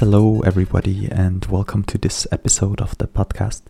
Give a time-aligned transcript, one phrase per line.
[0.00, 3.60] hello everybody, and welcome to this episode of the podcast.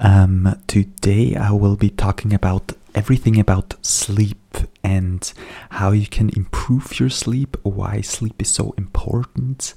[0.00, 5.32] Um, today I will be talking about everything about sleep and
[5.70, 9.74] how you can improve your sleep, why sleep is so important,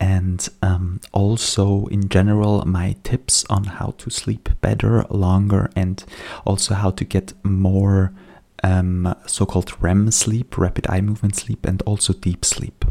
[0.00, 6.06] and um, also in general my tips on how to sleep better, longer, and
[6.46, 8.14] also how to get more
[8.62, 12.86] um, so-called REM sleep, rapid eye movement sleep, and also deep sleep.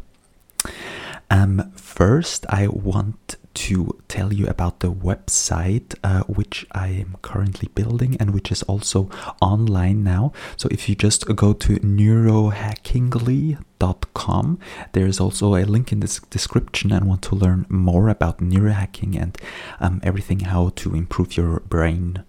[1.33, 7.69] Um, first, I want to tell you about the website uh, which I am currently
[7.73, 9.09] building and which is also
[9.41, 10.31] online now.
[10.57, 14.59] So if you just go to neurohackingly.com,
[14.91, 19.19] there is also a link in this description and want to learn more about neurohacking
[19.19, 19.35] and
[19.79, 22.23] um, everything how to improve your brain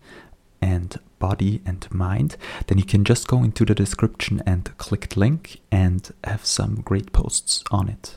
[0.62, 5.20] and body and mind, then you can just go into the description and click the
[5.20, 8.16] link and have some great posts on it.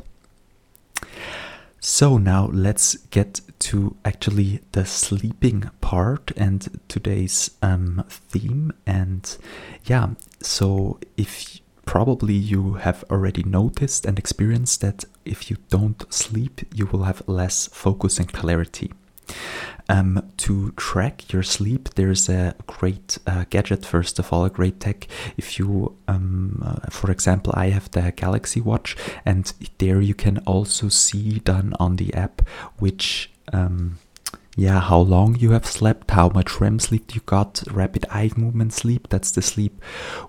[1.80, 8.74] So now let's get to actually the sleeping part and today's um, theme.
[8.86, 9.38] And
[9.86, 10.10] yeah,
[10.42, 16.86] so if probably you have already noticed and experienced that if you don't sleep, you
[16.88, 18.92] will have less focus and clarity.
[19.90, 24.82] Um, to track your sleep, there's a great uh, gadget, first of all, a great
[24.82, 25.08] tech.
[25.38, 30.40] If you, um, uh, for example, I have the Galaxy Watch, and there you can
[30.40, 32.48] also see done on the app
[32.80, 33.32] which.
[33.54, 34.00] Um,
[34.60, 38.74] yeah, how long you have slept, how much REM sleep you got, rapid eye movement
[38.74, 39.08] sleep.
[39.08, 39.84] That's the sleep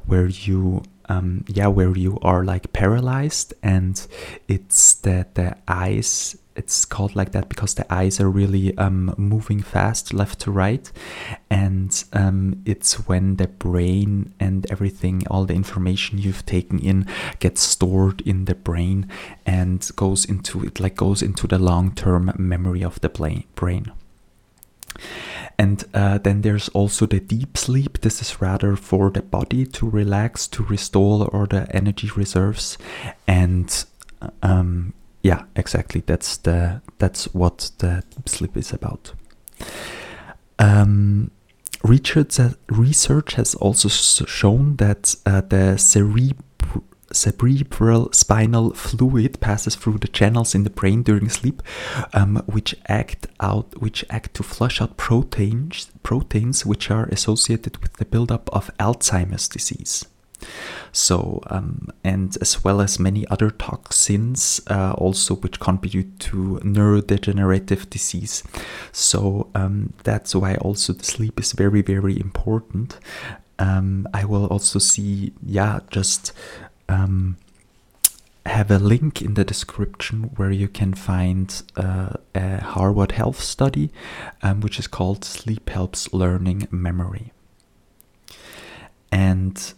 [0.04, 4.06] where you um, yeah, where you are like paralyzed and
[4.46, 9.62] it's that the eyes it's called like that because the eyes are really um, moving
[9.62, 10.90] fast left to right
[11.48, 17.06] and um, it's when the brain and everything all the information you've taken in
[17.38, 19.08] gets stored in the brain
[19.46, 23.08] and goes into it like goes into the long-term memory of the
[23.54, 23.92] brain
[25.58, 28.00] and uh, then there's also the deep sleep.
[28.00, 32.78] This is rather for the body to relax, to restore or the energy reserves.
[33.26, 33.84] And
[34.42, 36.02] um, yeah, exactly.
[36.06, 39.12] That's the that's what the sleep is about.
[40.58, 41.30] Um,
[41.84, 46.44] research, research has also shown that uh, the cerebral
[47.10, 51.62] cerebral spinal fluid passes through the channels in the brain during sleep,
[52.12, 57.94] um, which act out, which act to flush out proteins, proteins which are associated with
[57.94, 60.04] the buildup of Alzheimer's disease.
[60.92, 67.90] So, um, and as well as many other toxins, uh, also which contribute to neurodegenerative
[67.90, 68.42] disease.
[68.92, 72.98] So um, that's why also the sleep is very, very important.
[73.58, 76.32] Um, I will also see, yeah, just
[76.88, 77.36] um,
[78.46, 83.90] have a link in the description where you can find uh, a Harvard Health study,
[84.42, 87.32] um, which is called Sleep Helps Learning Memory.
[89.10, 89.74] And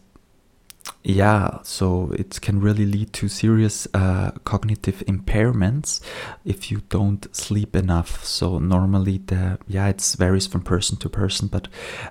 [1.03, 6.01] yeah, so it can really lead to serious uh, cognitive impairments
[6.45, 8.25] if you don't sleep enough.
[8.25, 11.69] So normally the yeah, it varies from person to person, but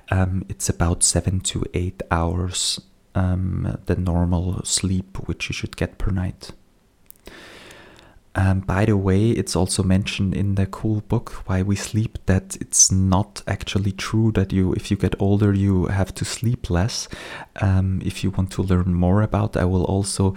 [0.10, 2.80] um, it's about seven to eight hours
[3.16, 6.52] um, the normal sleep which you should get per night.
[8.40, 12.56] Um, by the way, it's also mentioned in the cool book Why We Sleep that
[12.62, 17.10] it's not actually true that you, if you get older, you have to sleep less.
[17.60, 20.36] Um, if you want to learn more about, I will also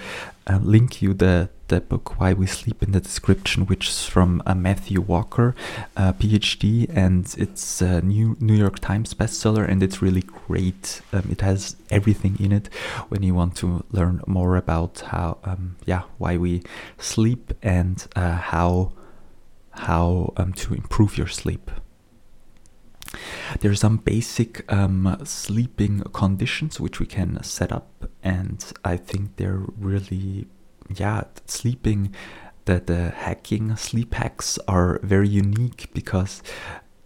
[0.49, 4.43] uh, link you the the book Why We Sleep in the description, which is from
[4.45, 5.55] uh, Matthew Walker,
[5.97, 11.01] uh, PhD, and it's a new New York Times bestseller, and it's really great.
[11.13, 12.69] Um, it has everything in it
[13.09, 16.63] when you want to learn more about how, um, yeah, why we
[16.99, 18.93] sleep and uh, how
[19.71, 21.71] how um, to improve your sleep.
[23.61, 29.37] There are some basic um, sleeping conditions which we can set up, and I think
[29.37, 30.47] they're really
[30.99, 32.15] yeah, sleeping,
[32.65, 36.43] the, the hacking, sleep hacks are very unique because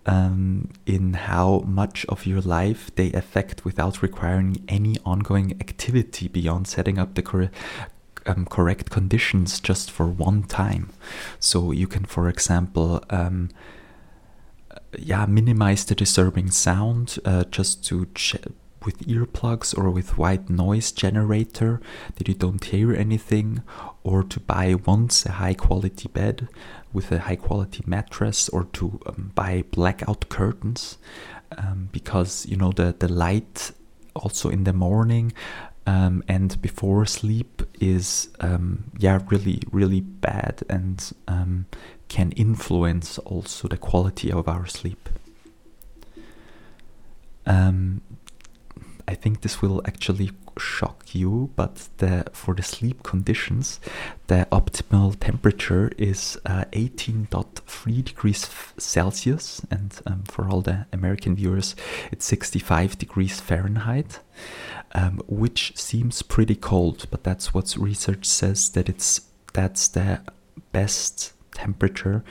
[0.04, 6.68] um, in how much of your life they affect without requiring any ongoing activity beyond
[6.68, 7.50] setting up the cor-
[8.26, 10.90] um, correct conditions just for one time.
[11.40, 13.50] So you can, for example, um,
[14.98, 18.06] yeah, minimize the disturbing sound uh, just to
[18.84, 21.80] with earplugs or with white noise generator
[22.14, 23.62] that you don't hear anything,
[24.04, 26.48] or to buy once a high quality bed
[26.92, 30.98] with a high quality mattress, or to um, buy blackout curtains
[31.58, 33.72] um, because you know the, the light
[34.14, 35.32] also in the morning
[35.86, 41.66] um, and before sleep is um, yeah really really bad and um,
[42.08, 45.08] can influence also the quality of our sleep.
[47.46, 48.00] Um,
[49.08, 53.78] I think this will actually shock you, but the, for the sleep conditions,
[54.26, 58.48] the optimal temperature is uh, 18.3 degrees
[58.78, 61.76] Celsius, and um, for all the American viewers,
[62.10, 64.20] it's 65 degrees Fahrenheit,
[64.96, 69.20] um, which seems pretty cold, but that's what research says that it's
[69.52, 70.20] that's the
[70.72, 72.24] best temperature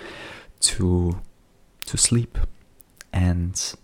[0.61, 1.21] to
[1.85, 2.39] to sleep,
[3.13, 3.75] and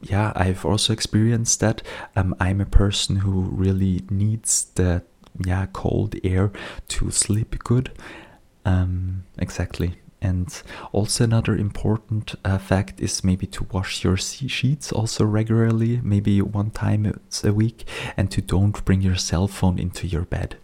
[0.00, 1.82] yeah, I've also experienced that.
[2.14, 5.02] Um, I'm a person who really needs the
[5.44, 6.52] yeah cold air
[6.88, 7.90] to sleep good.
[8.64, 9.96] Um, exactly.
[10.26, 10.50] And
[10.90, 16.70] also another important uh, fact is maybe to wash your sheets also regularly, maybe one
[16.70, 17.02] time
[17.44, 17.86] a week,
[18.16, 20.56] and to don't bring your cell phone into your bed,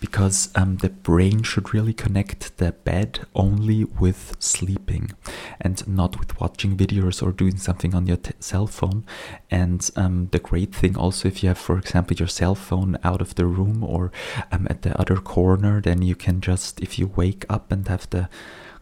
[0.00, 5.12] because um, the brain should really connect the bed only with sleeping,
[5.60, 9.04] and not with watching videos or doing something on your cell phone.
[9.48, 13.20] And um, the great thing also, if you have, for example, your cell phone out
[13.20, 14.10] of the room or
[14.50, 18.10] um, at the other corner, then you can just, if you wake up and have
[18.10, 18.28] the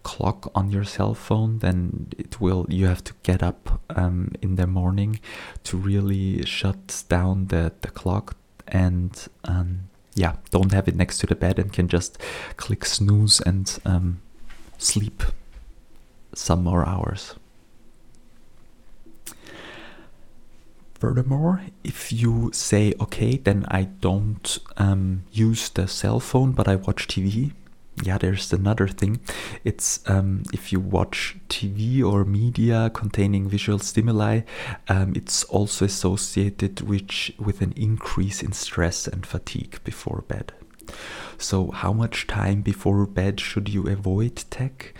[0.02, 2.66] clock on your cell phone, then it will.
[2.68, 5.20] You have to get up um, in the morning
[5.64, 8.36] to really shut down the the clock
[8.68, 12.18] and um, yeah, don't have it next to the bed and can just
[12.56, 14.20] click snooze and um,
[14.78, 15.22] sleep
[16.34, 17.34] some more hours.
[20.94, 26.76] Furthermore, if you say, okay, then I don't um, use the cell phone, but I
[26.76, 27.52] watch TV,
[28.02, 29.20] yeah, there's another thing.
[29.64, 34.42] It's um, if you watch TV or media containing visual stimuli,
[34.88, 40.52] um, it's also associated with, with an increase in stress and fatigue before bed.
[41.38, 44.94] So, how much time before bed should you avoid tech?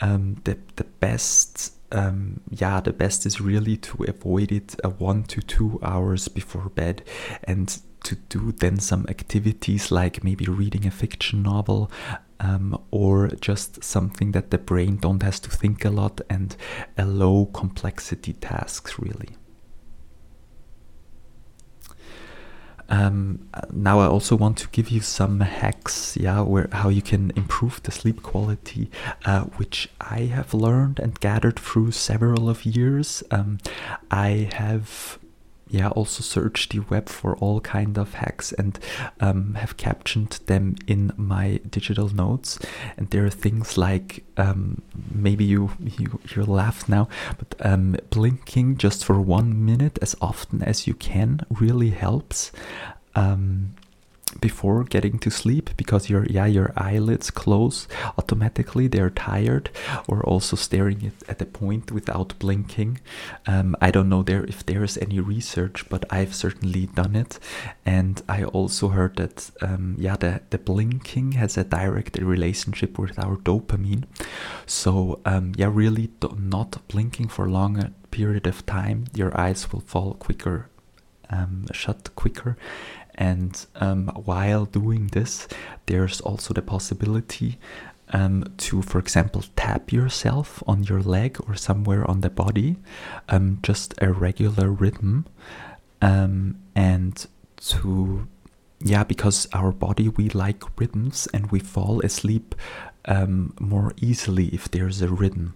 [0.00, 5.22] Um, the the best um, yeah, the best is really to avoid it uh, one
[5.24, 7.02] to two hours before bed
[7.44, 11.90] and to do then some activities like maybe reading a fiction novel
[12.42, 16.56] um, or just something that the brain don't has to think a lot and
[16.98, 19.30] a low complexity tasks really.
[22.88, 27.32] Um, now I also want to give you some hacks, yeah, where how you can
[27.36, 28.90] improve the sleep quality,
[29.24, 33.22] uh, which I have learned and gathered through several of years.
[33.30, 33.58] Um,
[34.10, 35.18] I have
[35.72, 38.78] yeah also search the web for all kind of hacks and
[39.20, 42.58] um, have captioned them in my digital notes.
[42.96, 44.82] And there are things like um,
[45.12, 47.08] maybe you you you laugh now
[47.38, 52.52] but um, blinking just for one minute as often as you can really helps.
[53.14, 53.74] Um,
[54.40, 57.88] before getting to sleep because your yeah your eyelids close
[58.18, 59.70] automatically they're tired
[60.08, 63.00] or also staring at, the point without blinking.
[63.46, 67.38] Um, i don't know there if there is any research but i've certainly done it.
[67.84, 73.18] And i also heard that um, yeah the, the blinking has a direct relationship with
[73.18, 74.04] our dopamine.
[74.66, 79.80] So um, yeah really not blinking for a longer period of time your eyes will
[79.80, 80.68] fall quicker
[81.30, 82.56] um, shut quicker
[83.14, 85.48] and um, while doing this,
[85.86, 87.58] there's also the possibility
[88.12, 92.76] um, to, for example, tap yourself on your leg or somewhere on the body,
[93.28, 95.26] um, just a regular rhythm,
[96.00, 97.26] um, and
[97.56, 98.28] to,
[98.80, 102.54] yeah, because our body, we like rhythms and we fall asleep
[103.06, 105.54] um, more easily if there's a rhythm.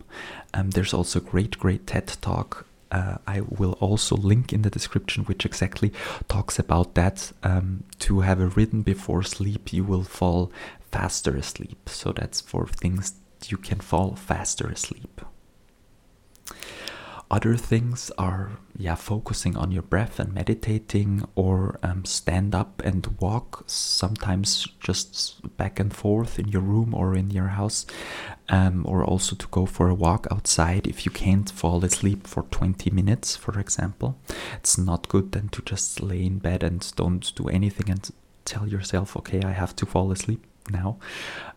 [0.54, 4.70] Um, there's also a great, great TED talk uh, I will also link in the
[4.70, 5.92] description, which exactly
[6.28, 7.32] talks about that.
[7.42, 10.52] Um, to have a rhythm before sleep, you will fall
[10.90, 11.88] faster asleep.
[11.88, 13.14] So that's for things
[13.48, 15.20] you can fall faster asleep.
[17.28, 23.04] Other things are, yeah, focusing on your breath and meditating, or um, stand up and
[23.18, 23.64] walk.
[23.66, 27.84] Sometimes just back and forth in your room or in your house,
[28.48, 32.44] um, or also to go for a walk outside if you can't fall asleep for
[32.44, 34.16] 20 minutes, for example.
[34.58, 38.08] It's not good then to just lay in bed and don't do anything and
[38.44, 40.98] tell yourself, okay, I have to fall asleep now,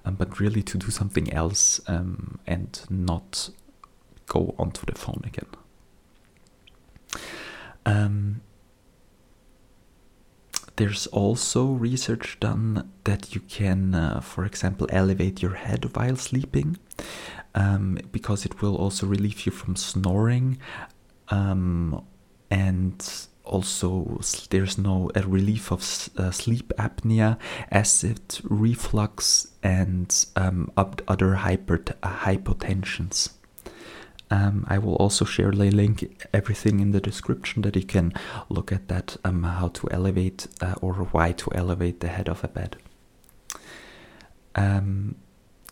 [0.03, 3.51] um, but really to do something else um, and not
[4.29, 5.49] go onto the phone again.
[7.85, 8.41] Um,
[10.77, 16.77] there's also research done that you can, uh, for example, elevate your head while sleeping
[17.53, 20.57] um, because it will also relieve you from snoring
[21.27, 22.05] um,
[22.49, 24.21] and also
[24.51, 25.81] there's no a relief of
[26.17, 27.37] uh, sleep apnea,
[27.71, 33.31] acid reflux, and um, other hyper uh, hypotensions.
[34.31, 38.13] Um, I will also share the link everything in the description that you can
[38.47, 42.43] look at that um, how to elevate uh, or why to elevate the head of
[42.43, 42.77] a bed.
[44.55, 45.15] Um,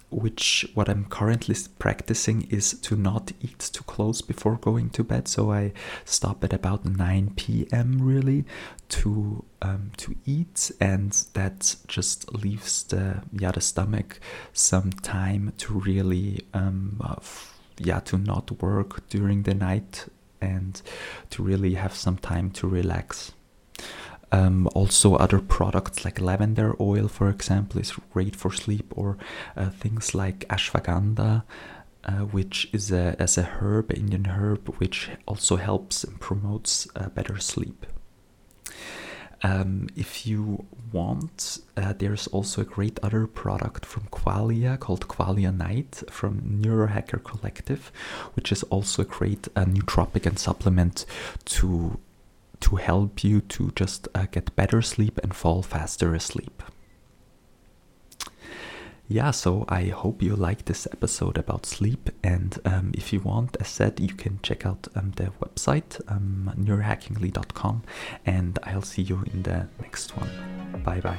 [0.10, 5.28] which what I'm currently practicing is to not eat too close before going to bed.
[5.28, 5.74] So I
[6.06, 7.98] stop at about 9 p.m.
[8.02, 8.46] really
[8.90, 14.20] to um, to eat, and that just leaves the yeah the stomach
[14.54, 17.16] some time to really um, uh,
[17.80, 20.06] yeah to not work during the night
[20.42, 20.82] and
[21.30, 23.34] to really have some time to relax.
[24.32, 29.18] Um, also, other products like lavender oil, for example, is great for sleep, or
[29.56, 31.44] uh, things like ashwagandha,
[32.04, 37.08] uh, which is a, as a herb, Indian herb, which also helps and promotes uh,
[37.10, 37.86] better sleep.
[39.44, 45.56] Um, if you want, uh, there's also a great other product from Qualia called Qualia
[45.56, 47.92] Night from Neurohacker Collective,
[48.34, 51.06] which is also a great uh, nootropic and supplement
[51.46, 52.00] to
[52.60, 56.64] to help you to just uh, get better sleep and fall faster asleep.
[59.10, 62.10] Yeah, so I hope you like this episode about sleep.
[62.24, 66.52] And um, if you want, as said, you can check out um, the website, um,
[66.58, 67.84] neurohackingly.com.
[68.26, 70.30] And I'll see you in the next one.
[70.84, 71.18] Bye bye.